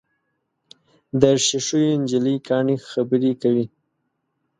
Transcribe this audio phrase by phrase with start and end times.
[1.21, 3.65] د ښیښو نجلۍ کاڼي خبرې کوي.